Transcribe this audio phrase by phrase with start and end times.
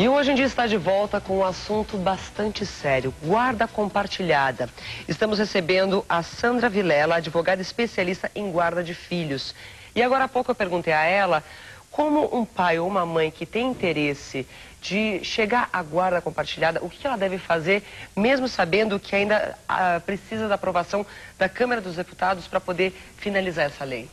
[0.00, 4.66] E hoje em dia está de volta com um assunto bastante sério, guarda compartilhada.
[5.06, 9.54] Estamos recebendo a Sandra Vilela, advogada especialista em guarda de filhos.
[9.94, 11.44] E agora há pouco eu perguntei a ela
[11.90, 14.46] como um pai ou uma mãe que tem interesse
[14.80, 17.82] de chegar à guarda compartilhada, o que ela deve fazer,
[18.16, 21.04] mesmo sabendo que ainda ah, precisa da aprovação
[21.38, 24.08] da Câmara dos Deputados para poder finalizar essa lei?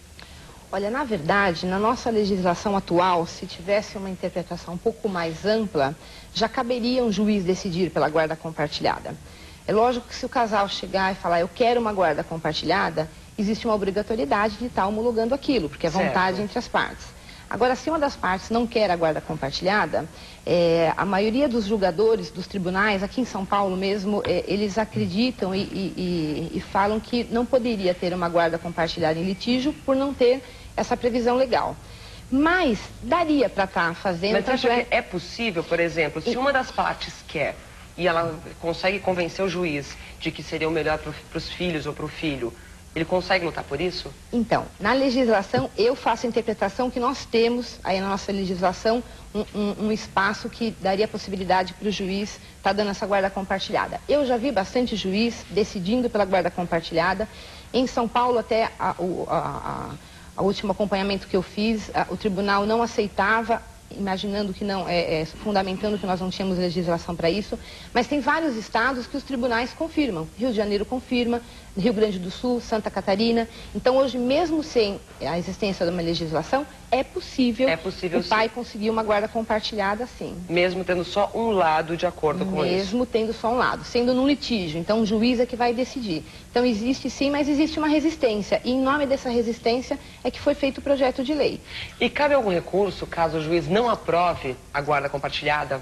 [0.69, 5.95] Olha, na verdade, na nossa legislação atual, se tivesse uma interpretação um pouco mais ampla,
[6.33, 9.15] já caberia um juiz decidir pela guarda compartilhada.
[9.65, 13.65] É lógico que se o casal chegar e falar, eu quero uma guarda compartilhada, existe
[13.65, 16.41] uma obrigatoriedade de estar homologando aquilo, porque é vontade certo.
[16.41, 17.16] entre as partes.
[17.49, 20.07] Agora, se uma das partes não quer a guarda compartilhada,
[20.45, 25.55] é, a maioria dos julgadores dos tribunais, aqui em São Paulo mesmo, é, eles acreditam
[25.55, 30.13] e, e, e, falam que não poderia ter uma guarda compartilhada em litígio por não
[30.13, 30.43] ter
[30.75, 31.75] essa previsão legal.
[32.29, 34.33] Mas daria para estar tá fazendo...
[34.33, 34.83] Mas acha é...
[34.83, 37.55] que é possível, por exemplo, se uma das partes quer
[37.97, 41.93] e ela consegue convencer o juiz de que seria o melhor para os filhos ou
[41.93, 42.53] para o filho,
[42.95, 44.11] ele consegue lutar por isso?
[44.33, 49.45] Então, na legislação, eu faço a interpretação que nós temos aí na nossa legislação um,
[49.53, 54.01] um, um espaço que daria possibilidade para o juiz estar tá dando essa guarda compartilhada.
[54.09, 57.27] Eu já vi bastante juiz decidindo pela guarda compartilhada.
[57.71, 58.95] Em São Paulo, até a
[60.41, 65.97] último acompanhamento que eu fiz, o tribunal não aceitava imaginando que não, é, é, fundamentando
[65.97, 67.57] que nós não tínhamos legislação para isso,
[67.93, 70.27] mas tem vários estados que os tribunais confirmam.
[70.37, 71.41] Rio de Janeiro confirma,
[71.77, 73.47] Rio Grande do Sul, Santa Catarina.
[73.75, 78.47] Então, hoje, mesmo sem a existência de uma legislação, é possível, é possível o pai
[78.47, 78.55] sim.
[78.55, 80.35] conseguir uma guarda compartilhada, sim.
[80.49, 82.75] Mesmo tendo só um lado de acordo com mesmo isso?
[82.75, 84.79] Mesmo tendo só um lado, sendo num litígio.
[84.79, 86.23] Então, o juiz é que vai decidir.
[86.49, 88.61] Então, existe sim, mas existe uma resistência.
[88.63, 91.59] E, em nome dessa resistência, é que foi feito o projeto de lei.
[91.99, 95.81] E cabe algum recurso, caso o juiz não aprove a guarda compartilhada?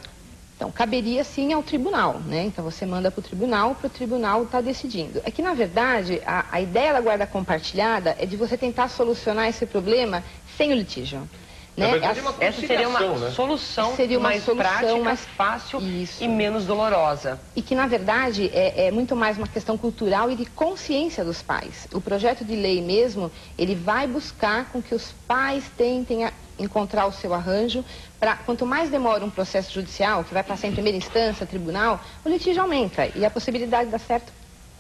[0.56, 2.46] Então, caberia sim ao tribunal, né?
[2.46, 5.22] Então, você manda para o tribunal, para o tribunal estar tá decidindo.
[5.26, 9.50] É que, na verdade, a, a ideia da guarda compartilhada é de você tentar solucionar
[9.50, 10.24] esse problema
[10.58, 11.30] sem o litígio.
[11.76, 11.92] Né?
[11.92, 13.32] Verdade, é essa seria uma né?
[13.32, 16.24] solução seria uma mais solução prática, mais fácil Isso.
[16.24, 17.38] e menos dolorosa.
[17.54, 21.42] E que, na verdade, é, é, muito mais uma questão cultural e de consciência dos
[21.42, 21.86] pais.
[21.94, 27.06] O projeto de lei mesmo, ele vai buscar com que os pais tentem a encontrar
[27.06, 27.84] o seu arranjo.
[28.20, 32.30] Pra, quanto mais demora um processo judicial, que vai passar em primeira instância, tribunal, o
[32.30, 34.32] litígio aumenta e a possibilidade de dar certo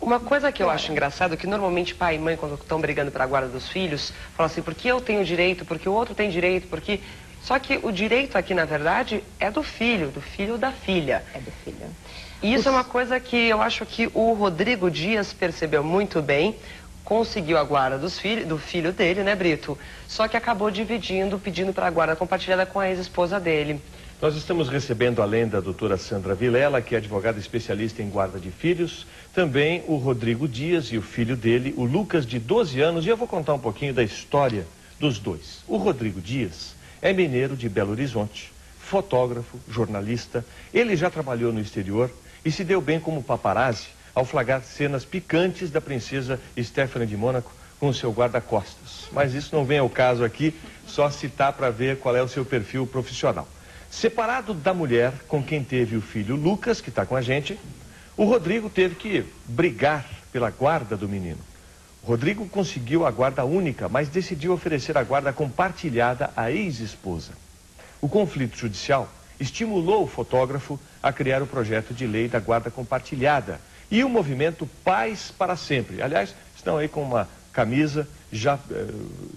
[0.01, 3.11] uma coisa que eu acho engraçado é que normalmente pai e mãe, quando estão brigando
[3.11, 6.67] pela guarda dos filhos, falam assim, porque eu tenho direito, porque o outro tem direito,
[6.67, 6.99] porque...
[7.41, 11.23] Só que o direito aqui, na verdade, é do filho, do filho ou da filha.
[11.33, 11.87] É do filho.
[12.41, 12.67] E isso Os...
[12.67, 16.55] é uma coisa que eu acho que o Rodrigo Dias percebeu muito bem,
[17.05, 19.77] conseguiu a guarda dos do filho dele, né, Brito?
[20.07, 23.79] Só que acabou dividindo, pedindo para a guarda compartilhada com a ex-esposa dele.
[24.19, 28.49] Nós estamos recebendo, além da doutora Sandra Vilela, que é advogada especialista em guarda de
[28.49, 33.09] filhos, também o Rodrigo Dias e o filho dele, o Lucas, de 12 anos, e
[33.09, 34.65] eu vou contar um pouquinho da história
[34.99, 35.63] dos dois.
[35.67, 40.43] O Rodrigo Dias é mineiro de Belo Horizonte, fotógrafo, jornalista,
[40.73, 42.09] ele já trabalhou no exterior
[42.43, 47.51] e se deu bem como paparazzi ao flagrar cenas picantes da princesa Stephanie de Mônaco
[47.79, 49.09] com seu guarda-costas.
[49.11, 50.55] Mas isso não vem ao caso aqui,
[50.87, 53.47] só citar para ver qual é o seu perfil profissional.
[53.91, 57.59] Separado da mulher com quem teve o filho Lucas, que está com a gente,
[58.15, 61.39] o Rodrigo teve que brigar pela guarda do menino.
[62.01, 67.33] Rodrigo conseguiu a guarda única, mas decidiu oferecer a guarda compartilhada à ex-esposa.
[67.99, 69.09] O conflito judicial
[69.39, 73.59] estimulou o fotógrafo a criar o projeto de lei da guarda compartilhada
[73.89, 76.01] e o movimento Paz para Sempre.
[76.01, 78.87] Aliás, estão aí com uma camisa já eh,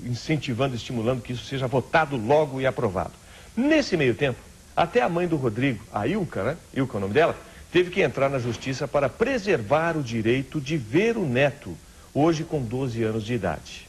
[0.04, 3.12] incentivando, estimulando que isso seja votado logo e aprovado.
[3.56, 4.38] Nesse meio tempo,
[4.76, 6.56] até a mãe do Rodrigo, a Ilka, né?
[6.74, 7.36] Ilka é o nome dela,
[7.72, 11.76] teve que entrar na justiça para preservar o direito de ver o neto,
[12.14, 13.87] hoje com 12 anos de idade.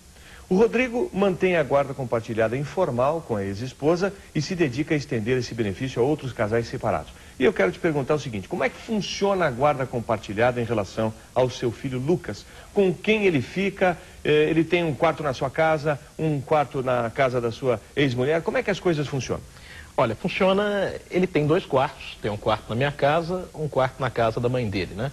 [0.49, 5.37] O Rodrigo mantém a guarda compartilhada informal com a ex-esposa e se dedica a estender
[5.37, 7.13] esse benefício a outros casais separados.
[7.37, 10.63] E eu quero te perguntar o seguinte: como é que funciona a guarda compartilhada em
[10.63, 12.47] relação ao seu filho Lucas?
[12.73, 13.96] Com quem ele fica?
[14.23, 18.41] Eh, ele tem um quarto na sua casa, um quarto na casa da sua ex-mulher?
[18.41, 19.43] Como é que as coisas funcionam?
[19.95, 24.09] Olha, funciona, ele tem dois quartos, tem um quarto na minha casa, um quarto na
[24.09, 25.11] casa da mãe dele, né?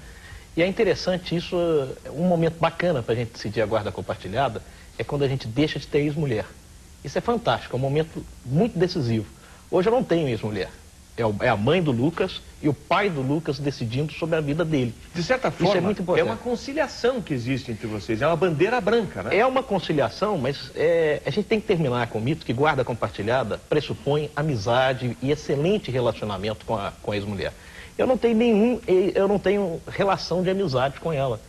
[0.56, 1.54] E é interessante isso,
[2.10, 4.62] um momento bacana para a gente decidir a guarda compartilhada
[4.98, 6.46] é quando a gente deixa de ter ex-mulher.
[7.04, 9.26] Isso é fantástico, é um momento muito decisivo.
[9.70, 10.70] Hoje eu não tenho ex-mulher.
[11.16, 14.64] É, é, a mãe do Lucas e o pai do Lucas decidindo sobre a vida
[14.66, 14.94] dele.
[15.14, 16.28] De certa forma, Isso é, muito importante.
[16.28, 19.34] é uma conciliação que existe entre vocês, é uma bandeira branca, né?
[19.34, 22.84] É uma conciliação, mas é, a gente tem que terminar com o mito que guarda
[22.84, 27.54] compartilhada pressupõe amizade e excelente relacionamento com a, com a ex-mulher.
[27.96, 31.40] Eu não tenho nenhum, eu não tenho relação de amizade com ela.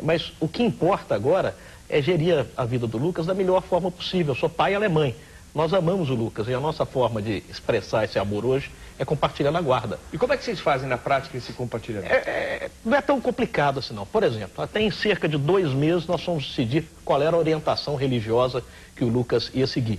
[0.00, 1.56] Mas o que importa agora
[1.88, 4.34] é gerir a vida do Lucas da melhor forma possível.
[4.34, 5.14] Eu sou pai e ela é mãe.
[5.54, 9.56] Nós amamos o Lucas e a nossa forma de expressar esse amor hoje é compartilhando
[9.56, 9.98] a guarda.
[10.12, 12.12] E como é que vocês fazem na prática esse compartilhamento?
[12.12, 14.04] É, é, não é tão complicado assim não.
[14.04, 17.96] Por exemplo, até em cerca de dois meses nós fomos decidir qual era a orientação
[17.96, 18.62] religiosa
[18.94, 19.98] que o Lucas ia seguir.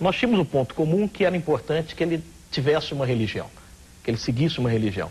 [0.00, 3.46] Nós tínhamos um ponto comum que era importante que ele tivesse uma religião,
[4.02, 5.10] que ele seguisse uma religião.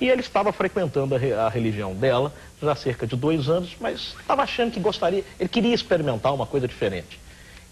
[0.00, 4.14] E ele estava frequentando a, a, religião dela já há cerca de dois anos, mas
[4.20, 7.20] estava achando que gostaria, ele queria experimentar uma coisa diferente.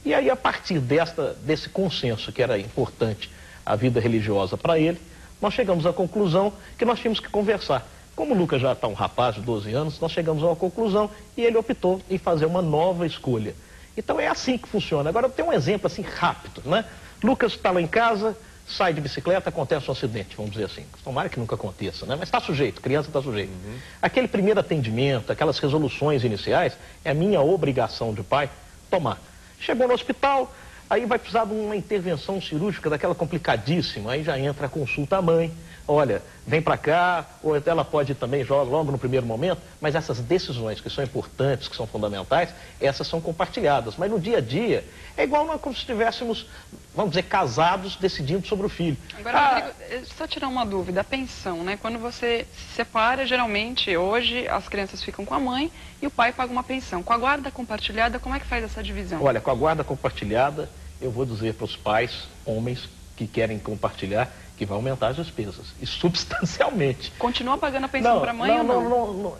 [0.05, 3.31] E aí, a partir desta, desse consenso que era importante
[3.65, 5.01] a vida religiosa para ele,
[5.41, 7.87] nós chegamos à conclusão que nós tínhamos que conversar.
[8.15, 11.11] Como o Lucas já está um rapaz de 12 anos, nós chegamos a uma conclusão
[11.37, 13.55] e ele optou em fazer uma nova escolha.
[13.97, 15.09] Então é assim que funciona.
[15.09, 16.85] Agora tem um exemplo assim rápido, né?
[17.23, 18.37] Lucas está lá em casa,
[18.67, 20.85] sai de bicicleta, acontece um acidente, vamos dizer assim.
[21.05, 22.17] Tomara que nunca aconteça, né?
[22.19, 23.51] Mas está sujeito, criança está sujeito.
[23.51, 23.77] Uhum.
[24.01, 28.49] Aquele primeiro atendimento, aquelas resoluções iniciais, é a minha obrigação de pai
[28.91, 29.19] tomar.
[29.59, 30.53] Chegou no hospital,
[30.89, 35.23] aí vai precisar de uma intervenção cirúrgica daquela complicadíssima, aí já entra a consulta à
[35.23, 35.53] mãe.
[35.87, 40.21] Olha, vem para cá, ou ela pode também jogar logo no primeiro momento, mas essas
[40.21, 42.51] decisões que são importantes, que são fundamentais,
[42.81, 43.97] essas são compartilhadas.
[43.97, 44.85] Mas no dia a dia,
[45.17, 46.47] é igual como se estivéssemos,
[46.95, 48.97] vamos dizer, casados decidindo sobre o filho.
[49.19, 51.79] Agora, ah, Rodrigo, eh, só tirar uma dúvida, a pensão, né?
[51.81, 56.33] Quando você se separa, geralmente, hoje, as crianças ficam com a mãe e o pai
[56.33, 57.03] paga uma pensão.
[57.03, 59.23] Com a guarda compartilhada, como é que faz essa divisão?
[59.23, 60.69] Olha, com a guarda compartilhada,
[61.01, 65.75] eu vou dizer para os pais, homens, que querem compartilhar, que vai aumentar as despesas,
[65.81, 67.13] e substancialmente.
[67.19, 68.89] Continua pagando a pensão para a mãe não, ou não?
[68.89, 69.37] Não, não?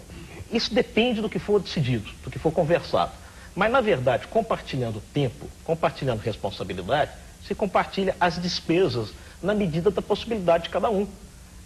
[0.51, 3.13] Isso depende do que for decidido, do que for conversado.
[3.55, 7.11] Mas, na verdade, compartilhando tempo, compartilhando responsabilidade,
[7.47, 9.13] se compartilha as despesas
[9.43, 11.07] na medida da possibilidade de cada um.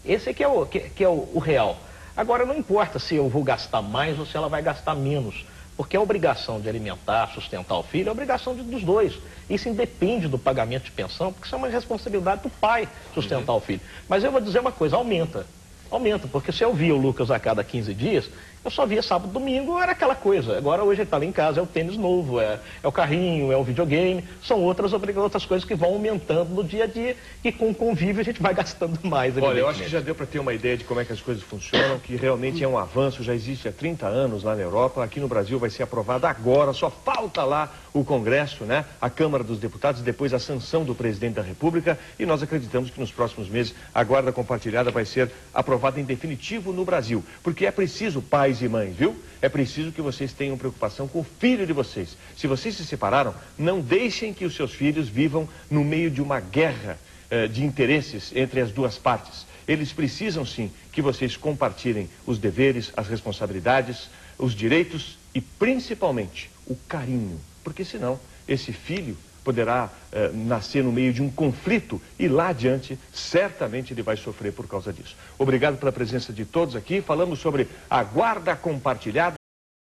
[0.04, 1.76] Esse é que é o, que, que é o, o real.
[2.16, 5.44] Agora, não importa se eu vou gastar mais ou se ela vai gastar menos.
[5.76, 9.18] Porque a obrigação de alimentar, sustentar o filho é a obrigação de, dos dois.
[9.48, 13.58] Isso independe do pagamento de pensão, porque isso é uma responsabilidade do pai sustentar uhum.
[13.58, 13.80] o filho.
[14.08, 15.46] Mas eu vou dizer uma coisa, aumenta.
[15.90, 18.30] Aumenta, porque se eu via o Lucas a cada 15 dias,
[18.66, 20.58] eu só via sábado domingo, era aquela coisa.
[20.58, 23.52] Agora hoje ele está lá em casa, é o tênis novo, é, é o carrinho,
[23.52, 27.52] é o videogame, são outras, outras coisas que vão aumentando no dia a dia e
[27.52, 29.36] com o convívio a gente vai gastando mais.
[29.38, 31.20] Olha, eu acho que já deu para ter uma ideia de como é que as
[31.20, 35.04] coisas funcionam, que realmente é um avanço, já existe há 30 anos lá na Europa,
[35.04, 38.84] aqui no Brasil vai ser aprovado agora, só falta lá o Congresso, né?
[39.00, 42.98] A Câmara dos Deputados, depois a sanção do presidente da República e nós acreditamos que
[42.98, 47.70] nos próximos meses a guarda compartilhada vai ser aprovada em definitivo no Brasil, porque é
[47.70, 49.16] preciso pais pais e mães, viu?
[49.42, 52.16] É preciso que vocês tenham preocupação com o filho de vocês.
[52.36, 56.38] Se vocês se separaram, não deixem que os seus filhos vivam no meio de uma
[56.38, 56.98] guerra
[57.30, 59.46] eh, de interesses entre as duas partes.
[59.66, 64.08] Eles precisam sim que vocês compartilhem os deveres, as responsabilidades,
[64.38, 69.16] os direitos e principalmente o carinho, porque senão esse filho
[69.46, 74.52] poderá eh, nascer no meio de um conflito e lá adiante, certamente ele vai sofrer
[74.52, 75.16] por causa disso.
[75.38, 77.00] Obrigado pela presença de todos aqui.
[77.00, 79.36] Falamos sobre a guarda compartilhada.